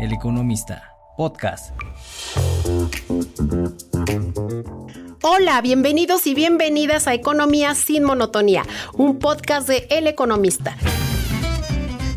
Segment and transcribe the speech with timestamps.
[0.00, 1.72] El Economista, podcast.
[5.22, 10.76] Hola, bienvenidos y bienvenidas a Economía sin Monotonía, un podcast de El Economista.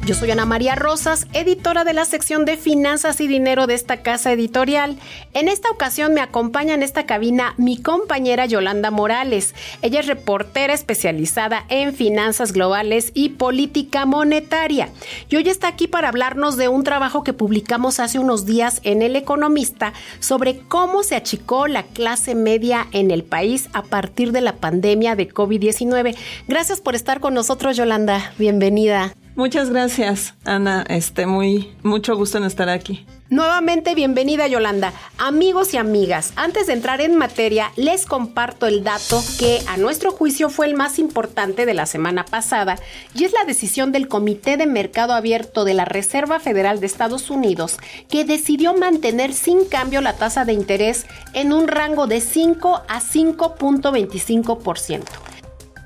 [0.08, 4.04] Yo soy Ana María Rosas, editora de la sección de Finanzas y Dinero de esta
[4.04, 4.98] casa editorial.
[5.34, 9.54] En esta ocasión me acompaña en esta cabina mi compañera Yolanda Morales.
[9.82, 14.88] Ella es reportera especializada en finanzas globales y política monetaria.
[15.28, 19.02] Y hoy está aquí para hablarnos de un trabajo que publicamos hace unos días en
[19.02, 24.40] El Economista sobre cómo se achicó la clase media en el país a partir de
[24.40, 26.16] la pandemia de COVID-19.
[26.48, 28.32] Gracias por estar con nosotros, Yolanda.
[28.38, 29.14] Bienvenida.
[29.38, 30.84] Muchas gracias, Ana.
[30.90, 33.06] Este, muy, mucho gusto en estar aquí.
[33.30, 34.94] Nuevamente bienvenida Yolanda.
[35.20, 40.12] Amigos y amigas, antes de entrar en materia, les comparto el dato que a nuestro
[40.12, 42.80] juicio fue el más importante de la semana pasada
[43.14, 47.30] y es la decisión del Comité de Mercado Abierto de la Reserva Federal de Estados
[47.30, 47.78] Unidos
[48.10, 53.00] que decidió mantener sin cambio la tasa de interés en un rango de 5 a
[53.00, 55.37] 5.25%.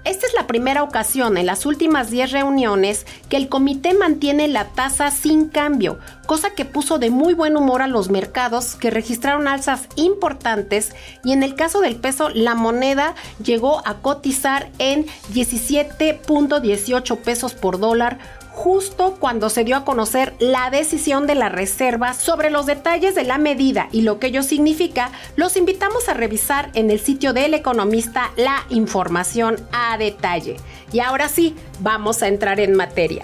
[0.04, 4.66] Esta es la primera ocasión en las últimas 10 reuniones que el comité mantiene la
[4.66, 9.48] tasa sin cambio, cosa que puso de muy buen humor a los mercados que registraron
[9.48, 13.14] alzas importantes y en el caso del peso la moneda
[13.44, 18.18] llegó a cotizar en 17.18 pesos por dólar
[18.52, 23.24] justo cuando se dio a conocer la decisión de la Reserva sobre los detalles de
[23.24, 27.54] la medida y lo que ello significa, los invitamos a revisar en el sitio del
[27.54, 30.58] economista la información a detalle.
[30.92, 33.24] Y ahora sí, vamos a entrar en materia.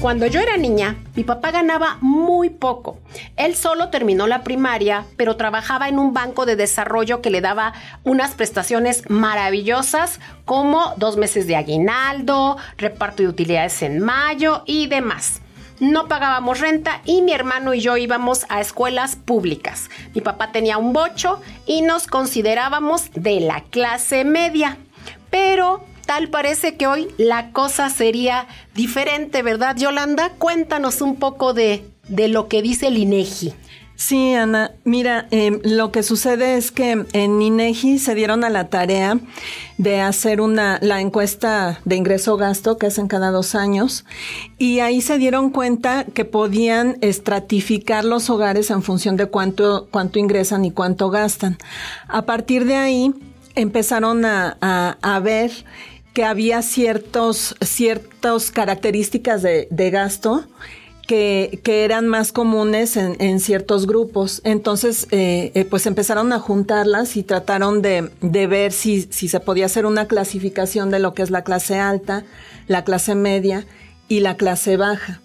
[0.00, 2.98] Cuando yo era niña, mi papá ganaba muy poco.
[3.36, 7.74] Él solo terminó la primaria, pero trabajaba en un banco de desarrollo que le daba
[8.02, 15.42] unas prestaciones maravillosas como dos meses de aguinaldo, reparto de utilidades en mayo y demás
[15.80, 19.88] no pagábamos renta y mi hermano y yo íbamos a escuelas públicas.
[20.14, 24.76] Mi papá tenía un bocho y nos considerábamos de la clase media.
[25.30, 30.32] Pero tal parece que hoy la cosa sería diferente, ¿verdad, Yolanda?
[30.38, 33.54] Cuéntanos un poco de, de lo que dice el INEGI.
[33.94, 38.66] Sí, Ana, mira, em, lo que sucede es que en INEGI se dieron a la
[38.70, 39.20] tarea
[39.78, 44.04] de hacer una, la encuesta de ingreso-gasto que hacen cada dos años
[44.58, 50.18] y ahí se dieron cuenta que podían estratificar los hogares en función de cuánto, cuánto
[50.18, 51.56] ingresan y cuánto gastan.
[52.08, 53.14] A partir de ahí
[53.54, 55.52] empezaron a, a, a ver
[56.12, 60.44] que había ciertos, ciertas características de, de gasto
[61.06, 64.40] que, que, eran más comunes en, en ciertos grupos.
[64.44, 69.40] Entonces, eh, eh, pues empezaron a juntarlas y trataron de, de ver si, si se
[69.40, 72.24] podía hacer una clasificación de lo que es la clase alta,
[72.68, 73.66] la clase media
[74.08, 75.20] y la clase baja.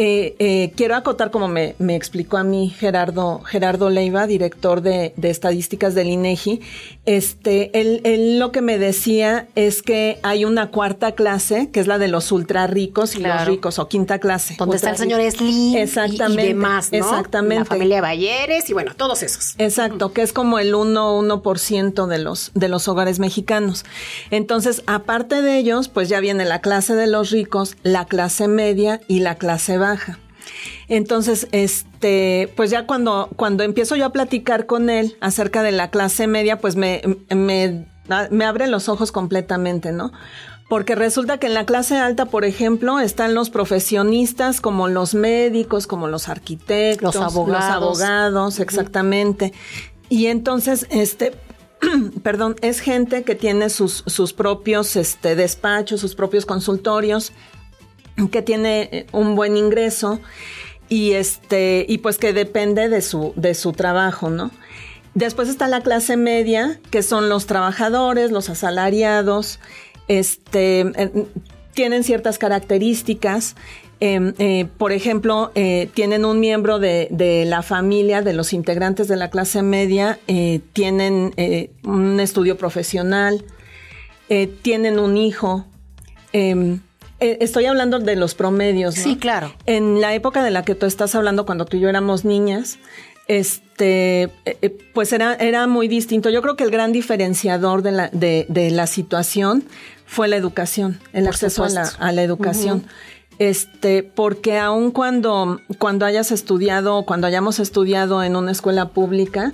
[0.00, 5.12] Eh, eh, quiero acotar, como me, me, explicó a mí Gerardo, Gerardo Leiva, director de,
[5.16, 6.60] de estadísticas del INEGI,
[7.04, 11.88] este, él, él, lo que me decía es que hay una cuarta clase, que es
[11.88, 13.40] la de los ultra ricos y claro.
[13.40, 14.54] los ricos, o quinta clase.
[14.56, 16.42] Donde está el señor Slim Exactamente.
[16.42, 16.98] Y, y demás, ¿no?
[16.98, 17.64] Exactamente.
[17.64, 19.54] La familia Balleres y bueno, todos esos.
[19.58, 23.84] Exacto, que es como el 1, 1% de los, de los hogares mexicanos.
[24.30, 29.00] Entonces, aparte de ellos, pues ya viene la clase de los ricos, la clase media
[29.08, 30.18] y la clase baja baja.
[30.88, 35.90] Entonces, este, pues ya cuando, cuando empiezo yo a platicar con él acerca de la
[35.90, 37.86] clase media, pues me, me,
[38.30, 40.12] me abre los ojos completamente, ¿no?
[40.68, 45.86] Porque resulta que en la clase alta, por ejemplo, están los profesionistas como los médicos,
[45.86, 49.54] como los arquitectos, los abogados, los abogados exactamente.
[50.10, 51.32] Y entonces, este,
[52.22, 57.32] perdón, es gente que tiene sus, sus propios este, despachos, sus propios consultorios,
[58.30, 60.20] que tiene un buen ingreso
[60.88, 64.50] y este y pues que depende de su de su trabajo, ¿no?
[65.14, 69.58] Después está la clase media, que son los trabajadores, los asalariados,
[70.06, 71.26] este eh,
[71.78, 73.54] tienen ciertas características.
[74.00, 79.06] Eh, eh, por ejemplo, eh, tienen un miembro de, de, la familia, de los integrantes
[79.06, 81.34] de la clase media, eh, tienen
[81.84, 83.44] un estudio profesional,
[84.62, 85.66] tienen un hijo,
[86.32, 86.80] em,
[87.20, 88.96] eh, estoy hablando de los promedios.
[88.96, 89.02] ¿no?
[89.02, 89.52] Sí, claro.
[89.66, 92.78] En la época de la que tú estás hablando, cuando tú y yo éramos niñas,
[93.28, 94.32] este, eh,
[94.62, 96.30] eh, pues era, era muy distinto.
[96.30, 99.64] Yo creo que el gran diferenciador de la, de, de la situación
[100.06, 102.78] fue la educación, el Por acceso a la, a la, educación.
[102.78, 103.38] Uh -huh.
[103.38, 109.52] Este, porque aun cuando, cuando hayas estudiado, cuando hayamos estudiado en una escuela pública,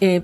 [0.00, 0.22] eh,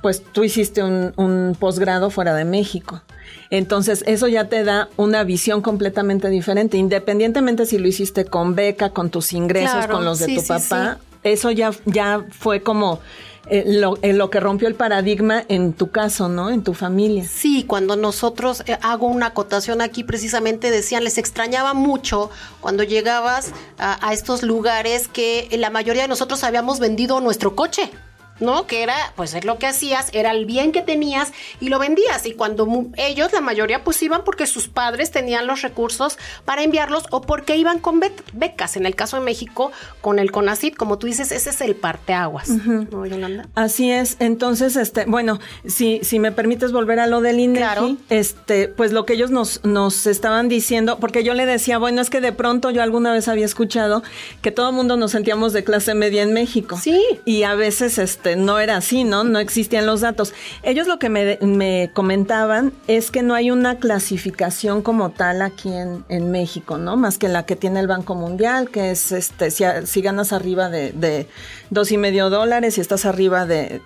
[0.00, 3.02] pues tú hiciste un, un posgrado fuera de México.
[3.50, 8.90] Entonces, eso ya te da una visión completamente diferente, independientemente si lo hiciste con beca,
[8.90, 10.98] con tus ingresos, con los de tu papá.
[11.22, 13.00] Eso ya, ya fue como
[13.48, 16.50] eh, lo, eh, lo, que rompió el paradigma en tu caso, ¿no?
[16.50, 17.24] En tu familia.
[17.24, 22.30] Sí, cuando nosotros, eh, hago una acotación aquí, precisamente decían, les extrañaba mucho
[22.60, 27.92] cuando llegabas a, a estos lugares que la mayoría de nosotros habíamos vendido nuestro coche.
[28.40, 28.66] ¿No?
[28.66, 32.26] Que era, pues es lo que hacías, era el bien que tenías y lo vendías.
[32.26, 37.04] Y cuando ellos, la mayoría, pues iban porque sus padres tenían los recursos para enviarlos
[37.10, 38.00] o porque iban con
[38.32, 38.76] becas.
[38.76, 42.48] En el caso de México, con el CONACIT, como tú dices, ese es el parteaguas,
[42.48, 43.48] ¿no, Yolanda?
[43.54, 44.16] Así es.
[44.18, 49.06] Entonces, este, bueno, si, si me permites volver a lo del INEGI, este, pues lo
[49.06, 52.70] que ellos nos, nos estaban diciendo, porque yo le decía, bueno, es que de pronto
[52.70, 54.02] yo alguna vez había escuchado
[54.42, 56.78] que todo el mundo nos sentíamos de clase media en México.
[56.80, 57.00] Sí.
[57.24, 59.22] Y a veces, este, este, no era así, ¿no?
[59.24, 60.34] No existían los datos.
[60.62, 66.30] Ellos lo que me, comentaban es que no hay una clasificación como tal aquí en,
[66.30, 66.96] México, ¿no?
[66.96, 71.28] Más que la que tiene el Banco Mundial, que es este, si, ganas arriba de,
[71.70, 73.80] dos y medio dólares y estás arriba de,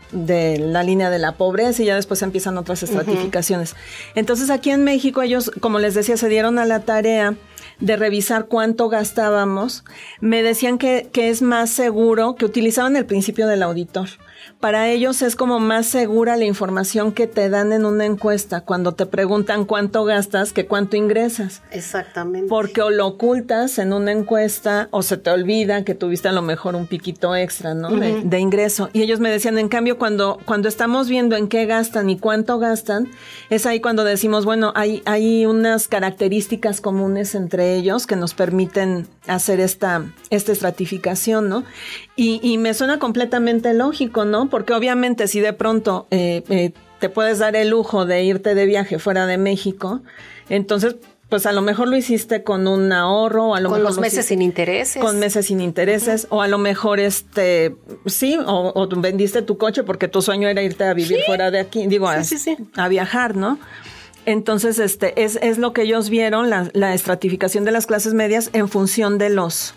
[0.59, 3.77] la línea de la pobreza y ya después empiezan otras estratificaciones.
[4.15, 7.35] Entonces aquí en México ellos, como les decía, se dieron a la tarea
[7.81, 9.85] de revisar cuánto gastábamos,
[10.21, 14.09] me decían que, que, es más seguro, que utilizaban el principio del auditor
[14.61, 18.93] para ellos es como más segura la información que te dan en una encuesta cuando
[18.93, 21.63] te preguntan cuánto gastas que cuánto ingresas.
[21.71, 22.49] Exactamente.
[22.49, 26.43] Porque o lo ocultas en una encuesta o se te olvida que tuviste a lo
[26.43, 27.91] mejor un piquito extra, ¿no?
[27.91, 28.91] de, ingreso.
[28.93, 32.59] Y ellos me decían, en cambio, cuando, cuando estamos viendo en qué gastan y cuánto
[32.59, 33.09] gastan,
[33.51, 39.07] es ahí cuando decimos, bueno, hay, hay unas características comunes entre ellos que nos permiten
[39.27, 41.65] hacer esta, esta estratificación, ¿no?
[42.21, 44.51] Y, y me suena completamente lógico, ¿no?
[44.51, 48.67] Porque obviamente si de pronto eh, eh, te puedes dar el lujo de irte de
[48.67, 50.03] viaje fuera de México,
[50.51, 50.97] entonces
[51.31, 54.01] pues a lo mejor lo hiciste con un ahorro o a lo con mejor los
[54.01, 55.03] meses sin intereses.
[55.03, 57.75] con meses sin intereses o a lo mejor este
[58.05, 61.87] sí o, vendiste tu coche porque tu sueño era irte a vivir fuera de aquí
[61.87, 62.21] digo a,
[62.77, 63.59] a, viajar no
[64.27, 68.51] entonces este es, es lo que ellos vieron la, la estratificación de las clases medias
[68.53, 69.75] en función de los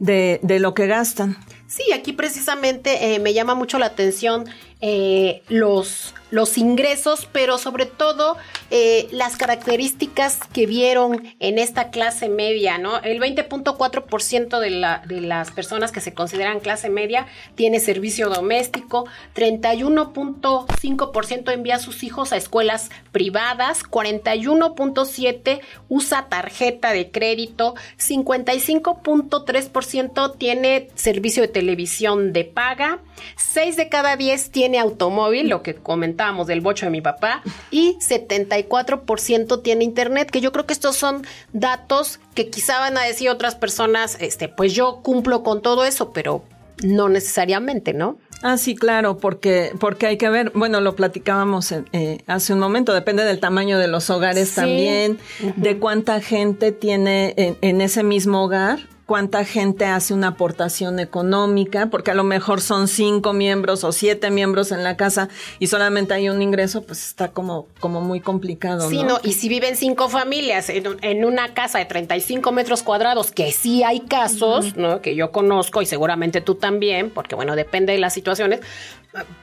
[0.00, 1.36] de, de lo que gastan
[1.68, 4.46] Sí, aquí precisamente eh, me llama mucho la atención
[4.80, 8.36] eh, los, los ingresos, pero sobre todo
[8.70, 12.98] eh, las características que vieron en esta clase media, ¿no?
[12.98, 19.06] El 20.4% de, la, de las personas que se consideran clase media tiene servicio doméstico,
[19.34, 30.88] 31.5% envía a sus hijos a escuelas privadas, 41.7% usa tarjeta de crédito, 55.3% tiene
[30.94, 33.00] servicio de televisión de paga,
[33.36, 35.74] 6 de cada 10 tiene automóvil, lo que
[36.18, 40.96] comentábamos del bocho de mi papá, y 74% tiene internet, que yo creo que estos
[40.96, 45.84] son datos que quizá van a decir otras personas, este, pues yo cumplo con todo
[45.84, 46.42] eso, pero
[46.82, 48.18] no necesariamente, ¿no?
[48.42, 52.92] Ah, sí, claro, porque, porque hay que ver, bueno, lo platicábamos eh, hace un momento,
[52.94, 55.18] depende del tamaño de los hogares también,
[55.56, 62.10] de cuánta gente tiene en, ese mismo hogar cuánta gente hace una aportación económica, porque
[62.10, 66.28] a lo mejor son cinco miembros o siete miembros en la casa y solamente hay
[66.28, 68.86] un ingreso, pues está como, como muy complicado.
[68.90, 69.18] Sí, ¿no?
[69.24, 74.00] y si viven cinco familias en, una casa de 35 metros cuadrados, que sí hay
[74.00, 75.00] casos, ¿no?
[75.00, 78.60] Que yo conozco y seguramente tú también, porque bueno, depende de las situaciones,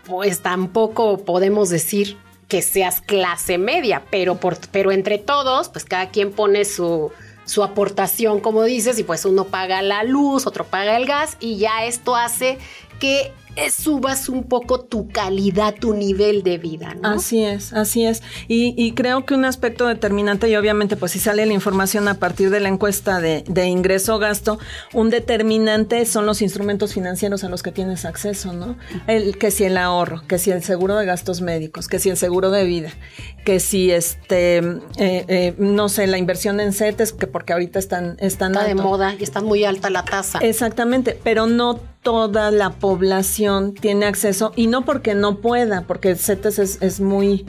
[0.05, 6.09] pues tampoco podemos decir que seas clase media, pero por, pero entre todos, pues cada
[6.11, 7.11] quien pone su
[7.45, 11.57] su aportación, como dices, y pues uno paga la luz, otro paga el gas, y
[11.57, 12.57] ya esto hace
[12.99, 13.33] que
[13.71, 17.09] subas un poco tu calidad, tu nivel de vida, ¿no?
[17.09, 18.21] Así es, así es.
[18.47, 22.49] Y, creo que un aspecto determinante, y obviamente pues si sale la información a partir
[22.49, 24.59] de la encuesta de, de ingreso-gasto,
[24.93, 28.77] un determinante son los instrumentos financieros a los que tienes acceso, ¿no?
[29.07, 32.17] El, que si el ahorro, que si el seguro de gastos médicos, que si el
[32.17, 32.91] seguro de vida,
[33.45, 38.17] que si este, eh, eh, no sé, la inversión en CETES, que porque ahorita están...
[38.19, 40.39] están Está de moda y está muy alta la tasa.
[40.39, 46.59] Exactamente, pero no toda la población tiene acceso y no porque no pueda, porque CETES
[46.59, 47.47] es, es muy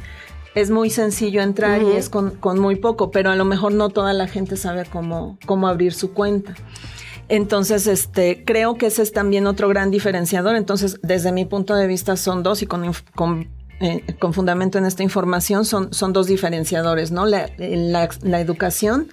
[0.55, 3.91] es muy sencillo entrar y es con, con, muy poco, pero a lo mejor no
[3.91, 6.55] toda la gente sabe cómo, cómo abrir su cuenta.
[7.29, 10.57] Entonces, este, creo que ese es también otro gran diferenciador.
[10.57, 13.49] Entonces, desde mi punto de vista, son dos y con, con
[13.81, 17.27] eh, con fundamento en esta información son, son dos diferenciadores, ¿no?
[17.27, 19.09] La, la, educación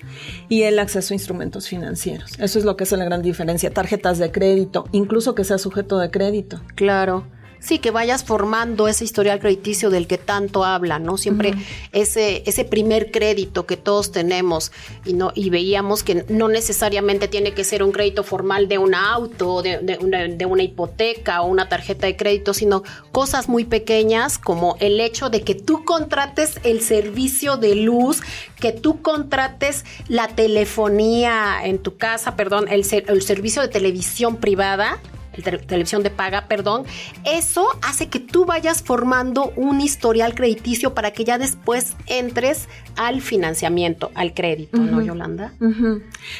[0.48, 2.40] y el acceso a instrumentos financieros.
[2.40, 3.72] Eso es lo que hace la gran diferencia.
[3.72, 6.62] Tarjetas de crédito, incluso que sea sujeto de crédito.
[6.76, 7.26] Claro.
[7.64, 11.18] Sí, que vayas formando ese historial crediticio del que tanto habla, ¿no?
[11.18, 11.54] Siempre
[11.94, 14.74] ese, ese primer crédito que todos tenemos
[15.06, 18.94] y, no, y veíamos que no necesariamente tiene que ser un crédito formal de un
[18.94, 23.64] auto, de, de, una, de una hipoteca o una tarjeta de crédito, sino cosas muy
[23.64, 28.20] pequeñas como el hecho de que tú contrates el servicio de luz,
[28.60, 35.00] que tú contrates la telefonía en tu casa, perdón, el, el servicio de televisión privada
[35.42, 36.86] televisión de paga, perdón,
[37.26, 43.22] eso hace que tú vayas formando un historial crediticio para que ya después entres al
[43.22, 45.54] financiamiento, al crédito, ¿no, Yolanda?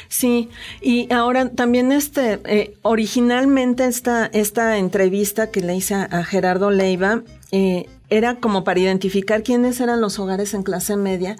[0.08, 0.48] Sí,
[0.80, 7.22] y ahora también este, eh, originalmente esta, esta entrevista que le hice a, Gerardo Leiva
[7.52, 11.36] eh, era como para identificar quiénes eran los hogares en clase media.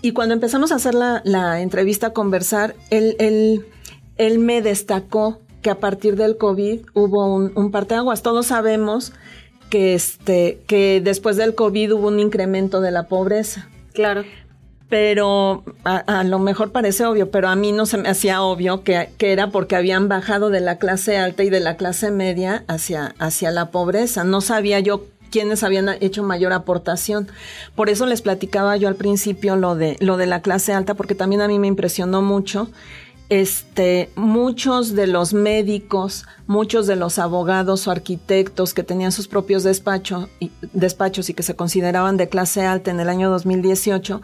[0.00, 3.66] Y cuando empezamos a hacer la, la entrevista, a conversar, él, él,
[4.16, 8.22] él me destacó que a partir del COVID hubo un, un parteaguas.
[8.22, 9.12] Todos sabemos
[9.68, 13.68] que, este, que después del COVID hubo un incremento de la pobreza.
[13.92, 14.24] Claro.
[14.88, 19.10] Pero a, lo mejor parece obvio, pero a mí no se me hacía obvio que,
[19.18, 23.14] que, era porque habían bajado de la clase alta y de la clase media hacia,
[23.18, 24.24] hacia la pobreza.
[24.24, 27.28] No sabía yo quiénes habían hecho mayor aportación.
[27.74, 31.14] Por eso les platicaba yo al principio lo de, lo de la clase alta, porque
[31.14, 32.70] también a mí me impresionó mucho
[33.30, 39.64] este, muchos de los médicos, muchos de los abogados o arquitectos que tenían sus propios
[39.64, 44.22] despachos y que se consideraban de clase alta en el año 2018,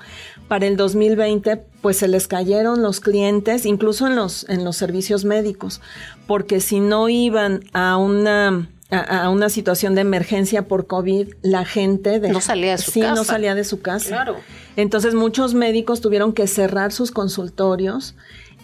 [0.49, 5.26] para el 2020 pues se les cayeron los clientes, incluso en los, en los servicios
[5.26, 5.82] médicos,
[6.26, 12.20] porque si no iban a una a, una situación de emergencia por COVID, la gente
[12.20, 13.14] no salía de su casa.
[13.14, 14.08] no salía de su casa.
[14.08, 14.37] Claro.
[14.76, 18.14] Entonces muchos médicos tuvieron que cerrar sus consultorios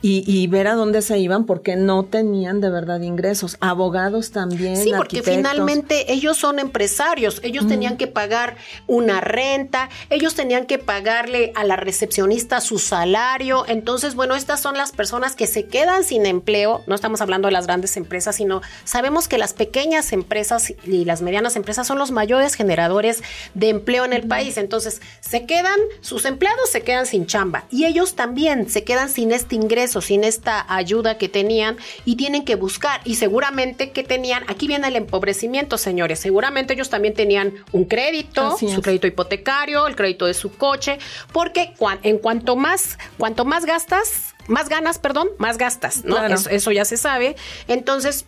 [0.02, 3.56] y, ver a dónde se iban porque no tenían de verdad ingresos.
[3.60, 4.76] Abogados también.
[4.76, 10.78] Sí, porque finalmente ellos son empresarios, ellos tenían que pagar una renta, ellos tenían que
[10.78, 13.64] pagarle a la recepcionista su salario.
[13.68, 16.82] Entonces, bueno, estas son las personas que se quedan sin empleo.
[16.86, 21.20] No estamos hablando de las grandes empresas, sino sabemos que las pequeñas empresas y las
[21.20, 23.22] medianas empresas son los mayores generadores
[23.54, 24.56] de empleo en el país.
[24.56, 29.32] Entonces, se quedan, sus empleados se quedan sin chamba y ellos también se quedan sin
[29.32, 33.00] este ingreso sin esta ayuda que tenían y tienen que buscar.
[33.04, 38.56] Y seguramente que tenían, aquí viene el empobrecimiento, señores, seguramente ellos también tenían un crédito,
[38.56, 40.98] su crédito hipotecario, el crédito de su coche,
[41.32, 46.16] porque en cuanto más, cuanto más gastas, más ganas, perdón, más gastas, ¿no?
[46.26, 47.36] eso ya se sabe.
[47.68, 48.26] Entonces,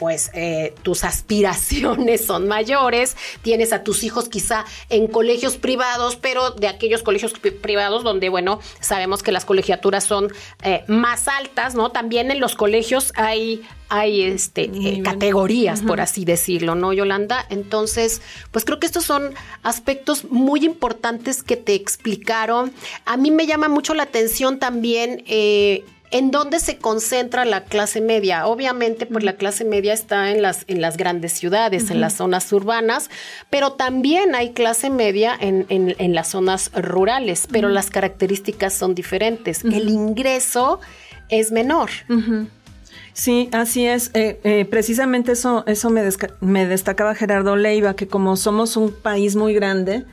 [0.00, 6.52] pues eh, tus aspiraciones son mayores, tienes a tus hijos quizá en colegios privados, pero
[6.52, 11.92] de aquellos colegios privados donde, bueno, sabemos que las colegiaturas son eh, más altas, ¿no?
[11.92, 17.44] También en los colegios hay hay este eh, categorías, por así decirlo, ¿no, Yolanda?
[17.50, 22.72] Entonces, pues creo que estos son aspectos muy importantes que te explicaron.
[23.04, 28.00] A mí me llama mucho la atención también eh, ¿En dónde se concentra la clase
[28.00, 28.46] media?
[28.46, 32.52] Obviamente, pues la clase media está en las, en las grandes ciudades, en las zonas
[32.52, 33.10] urbanas,
[33.48, 39.64] pero también hay clase media en, en, las zonas rurales, pero las características son diferentes.
[39.64, 40.80] El ingreso
[41.28, 41.90] es menor.
[43.12, 44.10] Sí, así es.
[44.14, 46.02] Eh, eh, precisamente eso, eso me,
[46.40, 50.04] me destacaba Gerardo Leiva, que como somos un país muy grande,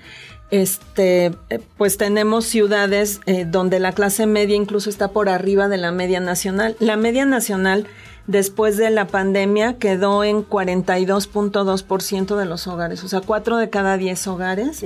[0.50, 1.34] este,
[1.78, 6.20] pues tenemos ciudades eh, donde la clase media incluso está por arriba de la media
[6.20, 6.76] nacional.
[6.80, 7.88] La media nacional
[8.28, 13.98] después de la pandemia quedó en 42.2% de los hogares, o sea, 4 de cada
[13.98, 14.84] 10 hogares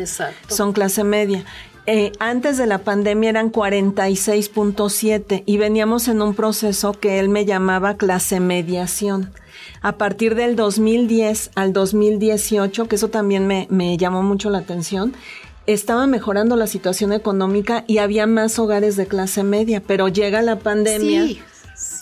[0.48, 1.44] son clase media.
[1.88, 7.46] Eh, antes de la pandemia eran 46.7 y veníamos en un proceso que él me
[7.46, 9.34] llamaba clase mediación.
[9.82, 15.14] A partir del 2010 al 2018, que eso también me, me llamó mucho la atención,
[15.74, 20.60] estaba mejorando la situación económica y había más hogares de clase media, pero llega la
[20.60, 21.26] pandemia.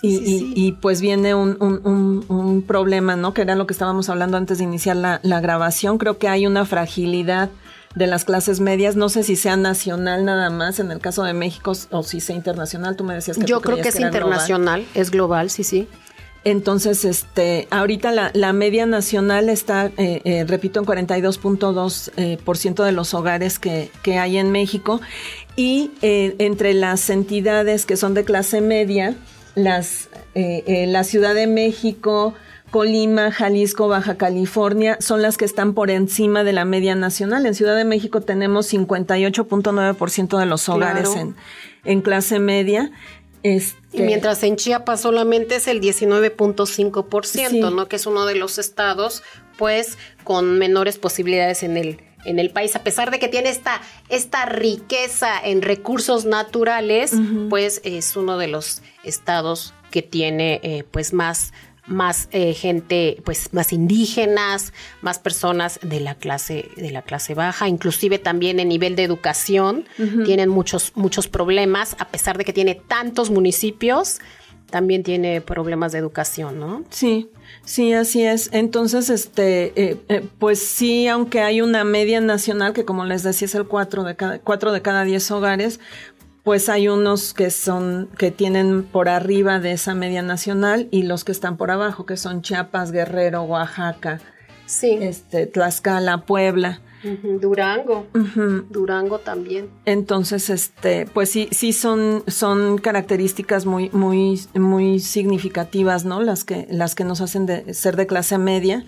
[0.02, 3.34] y, pues viene un, problema, ¿no?
[3.34, 5.98] Que era lo que estábamos hablando antes de iniciar la, grabación.
[5.98, 7.50] Creo que hay una fragilidad
[7.94, 8.96] de las clases medias.
[8.96, 12.36] No sé si sea nacional nada más en el caso de México o si sea
[12.36, 12.96] internacional.
[12.96, 15.88] Tú me decías que yo creo que, es internacional, es global, sí, sí.
[16.44, 22.56] Entonces, este, ahorita la, la media nacional está, eh, eh, repito, en 42.2% eh, por
[22.56, 25.00] ciento de los hogares que, que, hay en México.
[25.56, 29.14] Y entre las entidades que son de clase media,
[29.54, 32.32] las, la Ciudad de México,
[32.70, 37.44] Colima, Jalisco, Baja California son las que están por encima de la media nacional.
[37.44, 41.34] En Ciudad de México tenemos 58.9% de los hogares en,
[41.84, 42.90] en clase media
[43.42, 47.88] Este, y mientras en Chiapas solamente es el 19.5%, ¿no?
[47.88, 49.22] Que es uno de los estados,
[49.56, 53.80] pues, con menores posibilidades en el, en el país, a pesar de que tiene esta,
[54.08, 57.12] esta riqueza en recursos naturales,
[57.48, 61.52] pues es uno de los estados que tiene eh, pues más
[61.86, 64.72] más eh, gente, pues más indígenas,
[65.02, 69.84] más personas de la clase de la clase baja, inclusive también en nivel de educación
[70.24, 74.18] tienen muchos muchos problemas a pesar de que tiene tantos municipios,
[74.70, 76.84] también tiene problemas de educación, ¿no?
[76.90, 77.28] Sí.
[77.64, 78.48] Sí, así es.
[78.52, 83.46] Entonces, este, eh, eh, pues sí, aunque hay una media nacional que, como les decía,
[83.46, 85.80] es el 4 de cada, 4 de cada 10 hogares,
[86.42, 91.24] pues hay unos que son, que tienen por arriba de esa media nacional y los
[91.24, 94.20] que están por abajo, que son Chiapas, Guerrero, Oaxaca,
[94.66, 94.98] sí.
[95.00, 96.80] este, Tlaxcala, Puebla.
[97.40, 98.06] Durango,
[98.68, 99.70] Durango también.
[99.86, 106.22] Entonces, este, pues sí, sí son, son características muy, muy, muy significativas, ¿no?
[106.22, 108.84] Las que, las que nos hacen de, ser de clase media.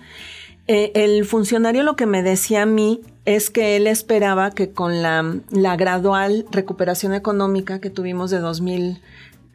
[0.67, 5.01] Eh, el funcionario lo que me decía a mí es que él esperaba que con
[5.01, 9.01] la, la gradual recuperación económica que tuvimos de 2000,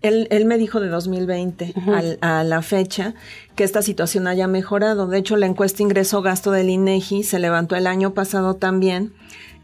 [0.03, 1.75] él, él me dijo de 2020
[2.21, 3.15] a la fecha
[3.57, 5.07] que esta situación haya mejorado.
[5.07, 9.13] De hecho, la encuesta ingreso-gasto del INEGI se levantó el año pasado también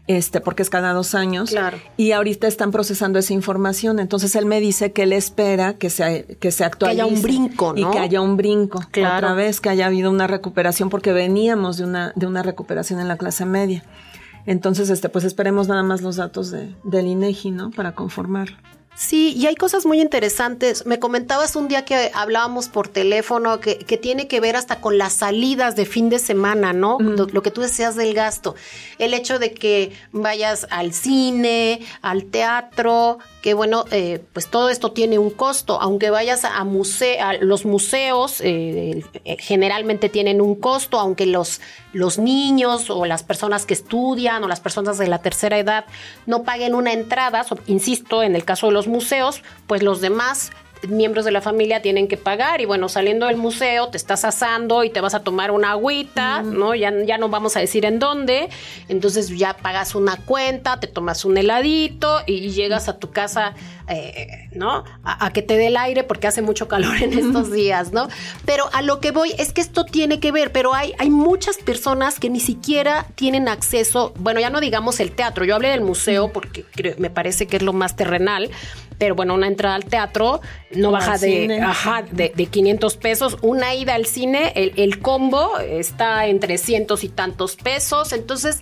[0.07, 1.49] este, porque es cada dos años.
[1.49, 1.77] Claro.
[1.97, 3.99] Y ahorita están procesando esa información.
[3.99, 6.97] Entonces él me dice que él espera que se, que se actualice.
[6.97, 7.89] Que haya un brinco, ¿no?
[7.89, 8.81] Y que haya un brinco.
[8.91, 9.27] Claro.
[9.27, 13.07] Otra vez que haya habido una recuperación, porque veníamos de una, de una recuperación en
[13.07, 13.83] la clase media.
[14.45, 17.71] Entonces, este, pues esperemos nada más los datos de, del INEGI, ¿no?
[17.71, 18.49] Para conformar.
[18.95, 20.85] Sí, y hay cosas muy interesantes.
[20.85, 24.97] Me comentabas un día que hablábamos por teléfono que, que tiene que ver hasta con
[24.97, 26.97] las salidas de fin de semana, ¿no?
[26.99, 28.55] Lo, que tú decías del gasto.
[28.97, 34.93] El hecho de que vayas al cine, al teatro, que bueno, eh, pues todo esto
[34.93, 35.81] tiene un costo.
[35.81, 41.59] Aunque vayas a, museo, a los museos, eh, eh, generalmente tienen un costo, aunque los,
[41.95, 45.85] los niños o las personas que estudian o las personas de la tercera edad
[46.25, 50.51] no paguen una entrada, insisto, en el caso de los museos, pues los demás
[50.89, 52.59] miembros de la familia tienen que pagar.
[52.59, 56.41] Y bueno, saliendo del museo te estás asando y te vas a tomar una agüita,
[56.43, 56.75] ¿no?
[56.75, 58.49] Ya, ya no vamos a decir en dónde,
[58.89, 63.53] entonces ya pagas una cuenta, te tomas un heladito y llegas a tu casa,
[63.87, 64.83] eh, ¿no?
[65.03, 68.07] A, que te dé el aire porque hace mucho calor en estos días, ¿no?
[68.45, 71.57] Pero a lo que voy es que esto tiene que ver, pero hay, hay muchas
[71.57, 75.81] personas que ni siquiera tienen acceso, bueno, ya no digamos el teatro, yo hablé del
[75.81, 76.65] museo porque
[76.97, 78.49] me parece que es lo más terrenal,
[78.97, 83.37] pero bueno, una entrada al teatro no baja de, ajá, de, 500 pesos.
[83.41, 88.13] Una ida al cine, el, combo está entre cientos y tantos pesos.
[88.13, 88.61] Entonces,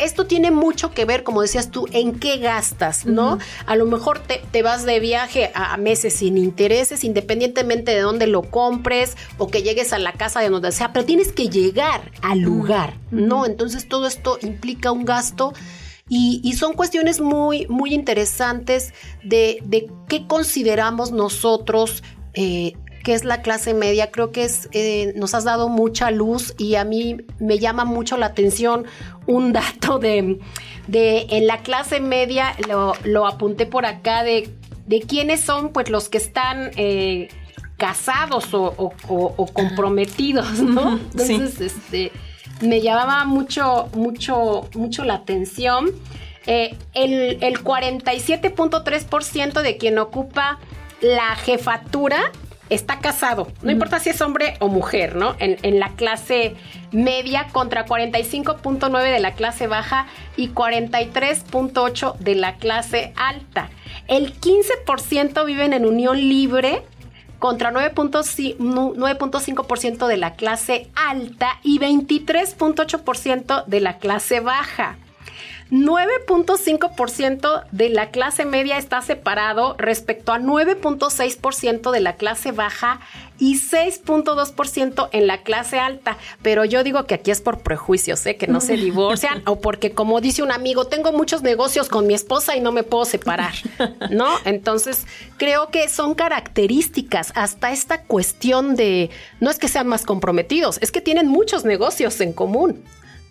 [0.00, 3.38] esto tiene mucho que ver, como decías tú, en qué gastas, ¿no?
[3.66, 8.26] A lo mejor te, te, vas de viaje a meses sin intereses, independientemente de dónde
[8.26, 12.10] lo compres o que llegues a la casa de donde sea, pero tienes que llegar
[12.22, 13.46] al lugar, ¿no?
[13.46, 15.52] Entonces, todo esto implica un gasto
[16.12, 19.62] y, son cuestiones muy, muy interesantes de,
[20.08, 22.02] qué consideramos nosotros
[22.34, 24.10] eh, que es la clase media.
[24.10, 28.16] Creo que es, eh, nos has dado mucha luz y a mí me llama mucho
[28.16, 28.84] la atención
[29.26, 30.38] un dato de,
[30.86, 32.54] de en la clase media,
[33.04, 34.50] lo, apunté por acá, de,
[34.86, 36.70] de quiénes son pues los que están...
[36.76, 37.28] Eh,
[37.80, 38.92] casados o,
[39.54, 40.98] comprometidos, ¿no?
[40.98, 42.12] Entonces, este,
[42.60, 45.86] me llamaba mucho, mucho, mucho la atención.
[46.46, 50.58] Eh, el, el 47.3% de quien ocupa
[51.00, 52.32] la jefatura
[52.70, 55.36] está casado, no importa si es hombre o mujer, ¿no?
[55.38, 56.54] En, en la clase
[56.92, 60.06] media contra 45.9 de la clase baja
[60.36, 63.70] y 43.8 de la clase alta.
[64.08, 66.82] El 15% viven en unión libre
[67.40, 74.96] contra 9.5% de la clase alta y 23.8% de la clase baja.
[75.70, 83.00] 9.5% de la clase media está separado respecto a 9.6% de la clase baja
[83.38, 86.18] y 6.2% en la clase alta.
[86.42, 88.36] Pero yo digo que aquí es por prejuicios, ¿eh?
[88.36, 92.14] que no se divorcian o porque, como dice un amigo, tengo muchos negocios con mi
[92.14, 93.54] esposa y no me puedo separar,
[94.10, 94.28] ¿no?
[94.44, 95.06] Entonces,
[95.36, 100.90] creo que son características hasta esta cuestión de, no es que sean más comprometidos, es
[100.90, 102.82] que tienen muchos negocios en común.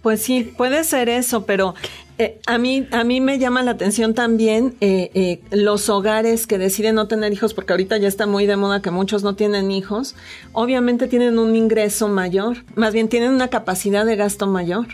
[0.02, 1.76] Pues sí, puede ser eso, pero
[2.20, 6.58] eh, a mí a mí me llama la atención también eh, eh, los hogares que
[6.58, 9.72] deciden no tener hijos, porque ahorita ya está muy de moda que muchos no tienen
[9.72, 10.16] hijos.
[10.52, 14.88] Obviamente tienen un ingreso mayor, más bien tienen una capacidad de gasto mayor.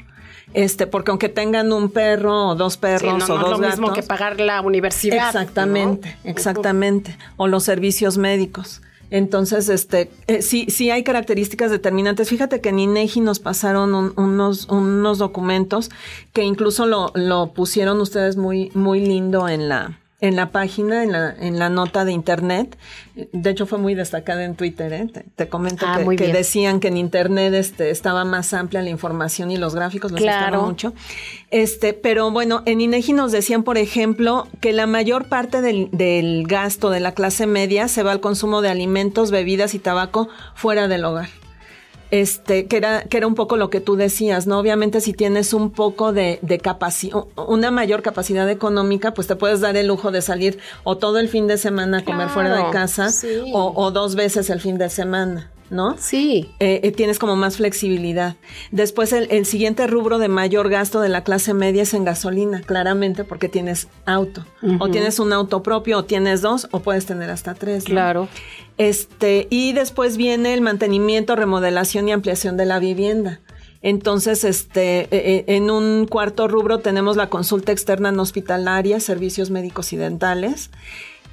[0.54, 3.60] Este, porque aunque tengan un perro o dos perros Sí, no, o no dos es
[3.60, 5.28] lo mismo que pagar la universidad.
[5.28, 6.30] Exactamente, ¿no?
[6.30, 7.18] exactamente.
[7.38, 8.84] O los servicios médicos.
[9.12, 12.30] Entonces, este, eh, sí, sí hay características determinantes.
[12.30, 15.90] Fíjate que en INEGI nos pasaron un- unos, unos documentos
[16.34, 21.12] que incluso lo, lo pusieron ustedes muy, muy lindo en la, en la página, en
[21.12, 22.78] la, en la nota de internet.
[23.32, 25.08] De hecho, fue muy destacada en Twitter, ¿eh?
[25.12, 29.52] Te, te comento Ah, que, decían que en internet este, estaba más amplia la información
[29.52, 30.64] y los gráficos los Claro.
[30.64, 30.94] mucho.
[31.52, 36.46] Este, pero bueno, en INEGI nos decían, por ejemplo, que la mayor parte del, del
[36.48, 40.88] gasto de la clase media se va al consumo de alimentos, bebidas y tabaco fuera
[40.88, 41.30] del hogar.
[42.22, 44.58] Este, que era, que era un poco lo que tú decías, ¿no?
[44.58, 49.60] Obviamente si tienes un poco de, de capacidad, una mayor capacidad económica, pues te puedes
[49.60, 52.72] dar el lujo de salir o todo el fin de semana a comer fuera de
[52.72, 53.52] casa sí.
[53.54, 55.96] o, o dos veces el fin de semana, ¿no?
[55.98, 56.50] Sí.
[56.60, 58.36] eh, eh, tienes como más flexibilidad.
[58.72, 62.62] Después, el, el siguiente rubro de mayor gasto de la clase media es en gasolina,
[62.62, 64.46] claramente, porque tienes auto.
[64.80, 67.88] O tienes un auto propio, o tienes dos, o puedes tener hasta tres.
[67.88, 67.96] ¿no?
[67.96, 68.28] Claro.
[68.78, 73.42] Este, y después viene el mantenimiento, remodelación y ampliación de la vivienda.
[73.82, 79.52] Entonces, este, eh, eh, en un cuarto rubro tenemos la consulta externa no hospitalaria, servicios
[79.52, 80.72] médicos y dentales.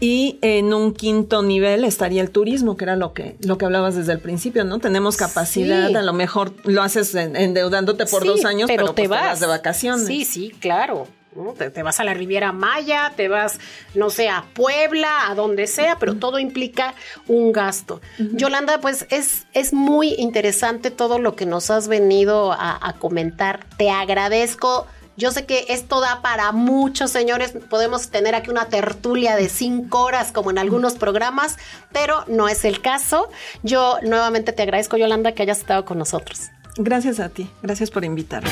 [0.05, 3.95] Y en un quinto nivel estaría el turismo, que era lo que, lo que hablabas
[3.95, 4.81] desde el principio, ¿no?
[4.81, 5.95] Tenemos capacidad, Sí.
[5.95, 9.39] a lo mejor lo haces en- endeudándote por Sí, dos años, pero, te pues vas
[9.39, 10.05] de vacaciones.
[10.09, 11.07] Sí, sí, claro.
[11.37, 11.53] ¿no?
[11.53, 13.59] Te, te vas a la Riviera Maya, te vas,
[13.95, 16.95] no sé, a Puebla, a donde sea, pero todo implica
[17.29, 18.01] un gasto.
[18.19, 23.65] Yolanda, pues es, es muy interesante todo lo que nos has venido a, a comentar.
[23.79, 24.87] Te agradezco.
[25.17, 27.53] Yo sé que esto da para muchos, señores.
[27.69, 31.59] Podemos tener aquí una tertulia de cinco horas, como en algunos programas,
[31.93, 33.29] pero no es el caso.
[33.63, 36.51] Yo nuevamente te agradezco, Yolanda, que hayas estado con nosotros.
[36.77, 38.51] Gracias a ti, gracias por invitarme.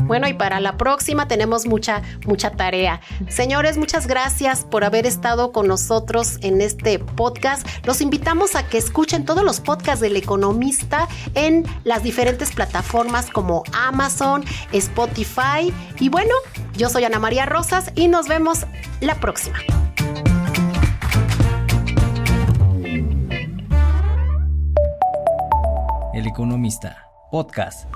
[0.00, 3.00] Bueno, y para la próxima tenemos mucha, mucha tarea.
[3.28, 7.66] Señores, muchas gracias por haber estado con nosotros en este podcast.
[7.84, 13.62] Los invitamos a que escuchen todos los podcasts del economista en las diferentes plataformas como
[13.72, 15.72] Amazon, Spotify.
[15.98, 16.34] Y bueno,
[16.76, 18.66] yo soy Ana María Rosas y nos vemos
[19.00, 19.58] la próxima.
[26.12, 27.86] El Economista, podcast.